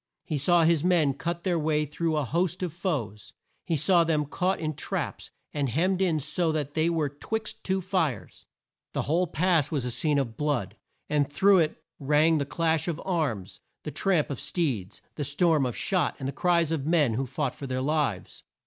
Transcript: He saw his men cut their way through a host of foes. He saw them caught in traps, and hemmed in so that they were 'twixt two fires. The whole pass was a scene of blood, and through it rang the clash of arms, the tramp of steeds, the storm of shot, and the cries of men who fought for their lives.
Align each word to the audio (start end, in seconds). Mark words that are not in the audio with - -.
He 0.25 0.39
saw 0.39 0.63
his 0.63 0.83
men 0.83 1.13
cut 1.13 1.43
their 1.43 1.59
way 1.59 1.85
through 1.85 2.17
a 2.17 2.25
host 2.25 2.63
of 2.63 2.73
foes. 2.73 3.33
He 3.67 3.75
saw 3.75 4.03
them 4.03 4.25
caught 4.25 4.59
in 4.59 4.73
traps, 4.73 5.29
and 5.53 5.69
hemmed 5.69 6.01
in 6.01 6.19
so 6.19 6.51
that 6.53 6.73
they 6.73 6.89
were 6.89 7.07
'twixt 7.07 7.63
two 7.63 7.81
fires. 7.81 8.47
The 8.93 9.03
whole 9.03 9.27
pass 9.27 9.69
was 9.69 9.85
a 9.85 9.91
scene 9.91 10.17
of 10.17 10.37
blood, 10.37 10.75
and 11.07 11.31
through 11.31 11.59
it 11.59 11.83
rang 11.99 12.39
the 12.39 12.47
clash 12.47 12.87
of 12.87 12.99
arms, 13.05 13.59
the 13.83 13.91
tramp 13.91 14.31
of 14.31 14.39
steeds, 14.39 15.03
the 15.17 15.23
storm 15.23 15.67
of 15.67 15.77
shot, 15.77 16.15
and 16.17 16.27
the 16.27 16.33
cries 16.33 16.71
of 16.71 16.87
men 16.87 17.13
who 17.13 17.27
fought 17.27 17.53
for 17.53 17.67
their 17.67 17.79
lives. 17.83 18.41